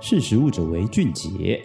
[0.00, 1.60] 识时务者为俊杰。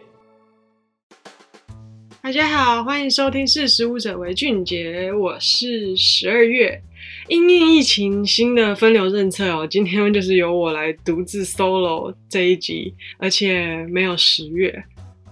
[2.19, 6.81] 大家好，欢迎收听《识时务者为俊杰》，我是十二月。
[7.27, 14.83] 因应疫情新的分流政策哦，今天就是由我来独自 solo 这一集，而且没有十月，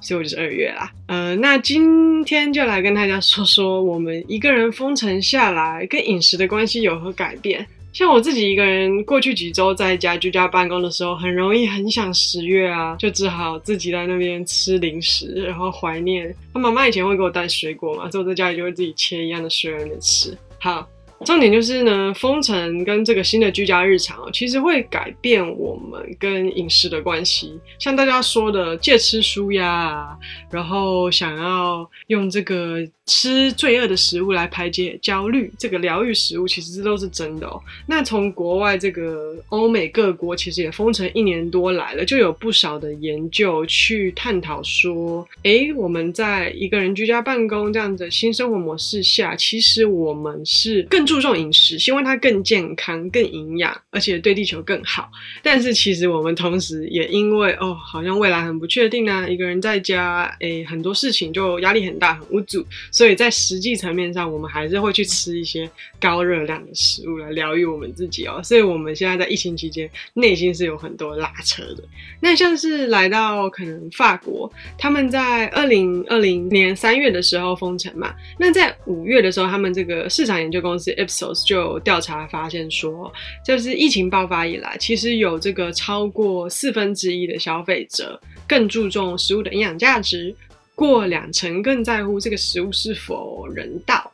[0.02, 0.92] 所以我就是二月啦。
[1.08, 7.66] 呃，那今天就来跟大家说说，我们一个人封城下来，跟饮食的关系有何改变。
[7.94, 16.34] 像我自己一个人过去几周在家居家办公的时候，很容易很想十月啊，就只好自己在那边吃零食，然后怀念。
[16.54, 20.38] 他妈妈以前会给我带水果嘛，所以我在家里就会自己切一样的水果在那吃。
[20.60, 20.88] 好。
[21.24, 27.60] 重点就是呢，封城跟这个新的居家日常，其实会改变我们跟饮食的关系。
[27.78, 30.18] 像大家说的戒吃舒压，
[30.50, 37.62] 然后想要用这个吃罪恶的食物来排解焦虑，这个疗愈食物，其实这都是真的哦。
[37.86, 51.11] 那从国外这个欧美各国，其实也封城一年多来了，就有不少的研究去探讨说，诶，我们在一个人居家办公这样的新生活模式下，其实我们是更。
[51.12, 55.12] 注重饮食，希望它更健康、更营养，而且对地球更好。
[55.44, 62.66] 但是其实我们同时也因为哦，好像未来很不确定啊，一个人在家，诶，很多事情就压力很大、很无助。
[62.92, 68.40] 所以在实际层面上，我们还是会去吃一些高热量的食物来疗愈我们自己哦。
[68.42, 71.84] 所以我们现在在疫情期间，内心是有很多拉扯的。
[72.22, 80.96] 那像是来到可能法国，他们在二零二零年三月的时候封城嘛，那在五月的时候，他们这个市场研究公司。
[81.06, 83.12] Ipsos 就调查发现说，
[83.46, 90.36] 就是疫情爆发以来，其实有这个超过四分之一的消费者更注重食物的营养价值，
[90.76, 94.12] 过两成更在乎这个食物是否人道，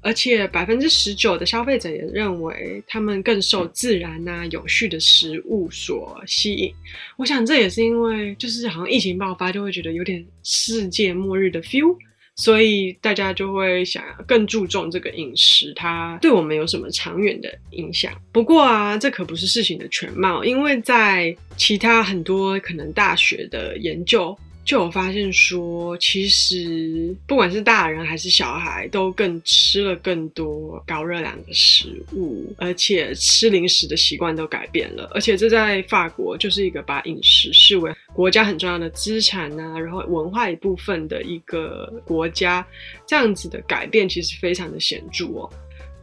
[0.00, 6.72] 而且百分之十九的消费者也认为他们更受自然啊有序的食物所吸引。
[7.16, 11.96] 我想这也是因为就是好像疫情爆发就会觉得有点世界末日的 feel。
[12.40, 18.10] 所以大家就会想要更注重这个饮食，它对我们有什么长远的影响？
[18.32, 24.34] 不过啊，这可不是事情的全貌，因为在其他很多可能大学的研究。
[24.70, 35.10] 就有发现说，其实不管是大人还是小孩，都更吃了更多高热量的食物，而且吃零食的习惯都改变了。
[35.12, 42.64] 而且这在法国就是一个把饮食视为国家很重要的资产啊，然后文化一部分的一个国家，
[43.04, 45.50] 这样子的改变其实非常的显著哦。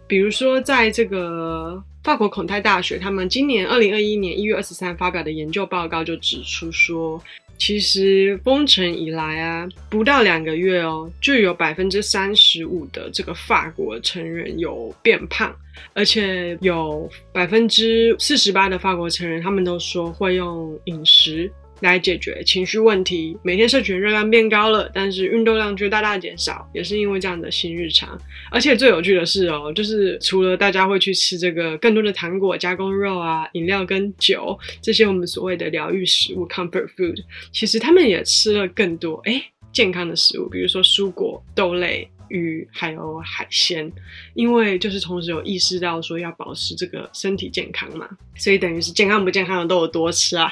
[0.08, 7.24] 比如说，在这个法国孔泰大学，他们今年二零二一年一月二十三发表的研究报告就指出说，
[7.58, 15.54] 其实封城以来啊，不到两个月哦，就有百分之三十五的这个法国成人有变胖，
[15.94, 21.52] 而且有百分之四十八的法国成人，他们都说会用饮食。
[21.82, 28.20] 来解决情绪问题，每天摄取热量变高了，但是运动量却大大减少，也是因为这样的新日常。
[28.52, 43.92] 而且最有趣的是哦，就是除了大家会去吃这个更多的糖果、加工肉啊、饮料跟酒这些我们所谓的疗愈食物 （comfort food），其实他们也吃了更多诶健康的食物，比如说蔬果、豆类、鱼还有海鲜，
[44.34, 50.52] 因为就是同时有意识到说要保持这个身体健康嘛，所以等于是健康不健康的都有多吃啊。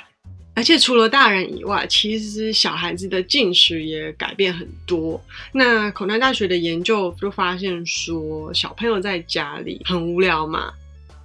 [0.55, 5.21] 而且除了大人以外，其实小孩子的进食也改变很多。
[5.51, 10.71] 那口南大学的研究就发现说，小朋友在家里很无聊嘛，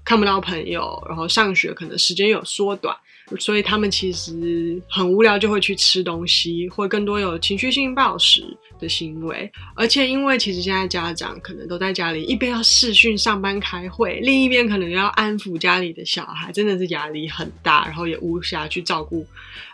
[0.04, 2.94] 看不到朋友，然后上学可能时间有缩短。
[3.38, 8.42] 所以他们其实很无聊，就会去吃东西，会更多有情绪性暴食
[8.80, 9.50] 的行为。
[9.74, 19.26] 而且因为其实现在家长可能都在家里，一边要视讯上班开会，另一边可能要安抚家里的小孩，真的是压力很大，然后也无暇去照顾。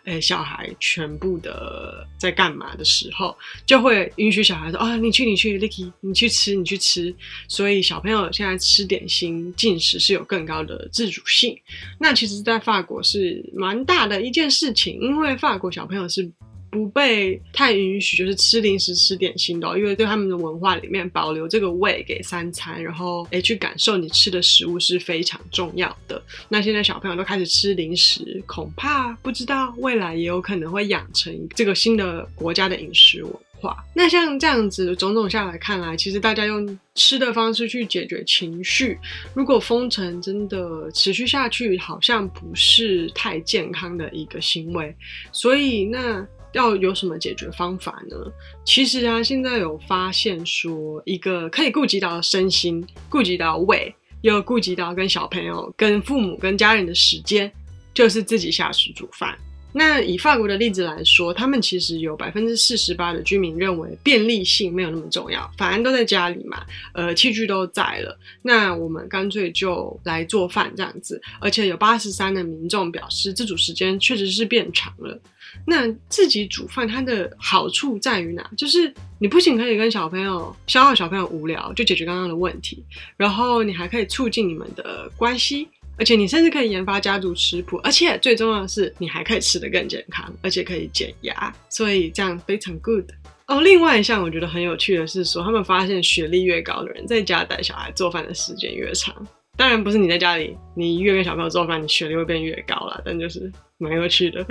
[0.05, 7.12] 诶，小孩全部的在干嘛的时候，就会允许小孩说：“哦，你去，你去，Licky，你去吃，你去吃。”
[7.49, 11.59] 所以小朋友现在吃点心、进食是有更高的自主性。
[11.99, 16.31] 那其实，在法国是蛮大的一件事情，因为法国小朋友是。
[16.71, 26.22] 不被太允许，就是吃零食、吃点心的，因为对他们的文化里面，保留这个胃给三餐，然后诶去感受你吃的食物是非常重要的。
[26.48, 33.83] 那现在小朋友都开始吃零食，恐怕不知道未来也有可能会养成这个新的国家的饮食文化。
[33.95, 38.98] 那像这样子种种下来看来，其实大家用吃的方式去解决情绪，
[39.34, 44.95] 如果封城真的持续下去，好像不是太健康的一个行为。
[45.33, 46.27] 所以那。
[46.57, 48.17] 要有什么解决方法呢？
[48.65, 57.53] 其实啊，现在有发现说，一个可以顾及到身心、顾及到胃，又顾及到跟小朋友、跟父母、跟家人的时间，
[57.93, 59.37] 就是自己下厨煮饭。
[59.78, 66.65] 那以法国的例子来说，他们其实有百分之四十八的居民认为便利性没有那么重要，反正都在家里嘛，
[66.95, 71.21] 呃，器具都在了，那我们干脆就来做饭这样子。
[71.41, 75.21] 而且有八十三的民众表示，自主时间确实是变长了。
[75.67, 78.51] 那自己煮饭它的好处在于哪？
[78.57, 82.83] 就是你不仅可以跟小朋友消耗小朋友无聊，就解决刚刚的问题，
[83.17, 85.69] 然后你还可以促进你们的关系。
[85.98, 93.04] 而且你甚至可以研发家族食谱，而且最重要的是，你还可以吃得更健康，而且可以减压，所以这样非常 good
[93.47, 93.63] 哦。
[93.63, 99.15] 另外一项我觉得很有趣的是说，他们发现学历越高的人在家带小孩做饭的时间越长。
[99.57, 104.47] 当然不是你在家里，你越跟小朋友做饭，你学历会变越高啦，但就是蛮有趣的。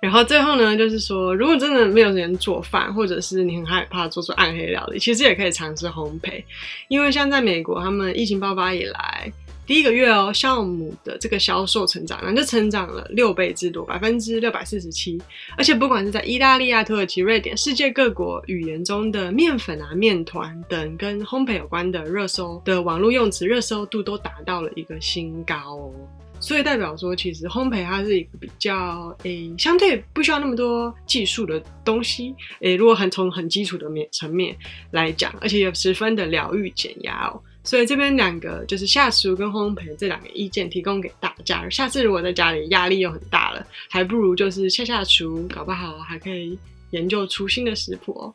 [0.00, 6.42] 然后最后呢，就是说，如果真的没有时间做饭，或者是你很害怕做出暗黑料理，其实也可以尝试烘焙，
[6.88, 9.30] 因为像在美国，他们疫情爆发以来。
[9.68, 15.20] 第一个月哦，酵母的这个销售成长，那就成长了六倍之多，百分之六百四十七。
[15.58, 25.92] 而且不管是在意大利啊、土耳其、瑞典，世界各国语言中的面粉啊、面团等跟烘焙有关的热搜的网络用词热搜度都达到了一个新高哦。
[26.40, 32.74] 所以代表说，其实烘焙它是一个比较诶，相对不需要那么多技术的东西诶。
[32.74, 34.56] 如果很从很基础的面层面
[34.92, 37.42] 来讲，而且也十分的疗愈减压哦。
[37.68, 41.68] 所以这边两个就是下厨跟烘焙这两个意见提供给大家。
[41.68, 46.58] 下次如果在家里压力又很大了，还不如就是下下厨，搞不好还可以
[46.92, 48.34] 研究出新的食谱哦。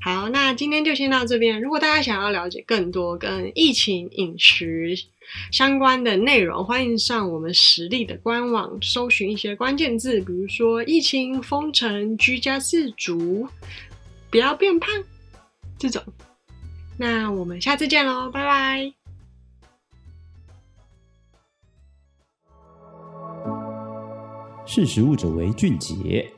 [0.00, 1.60] 好，那今天就先到这边。
[1.60, 4.94] 如果大家想要了解更多跟疫情饮食
[5.52, 13.46] 相关的内容，欢迎上我们食力的官网搜寻一些关键字，比如说疫情、封城、居家自主、
[14.30, 14.88] 不要变胖
[15.78, 16.02] 这种。
[17.00, 18.92] 那我们下次见喽，拜拜。
[24.66, 26.30] 识时务者为俊杰。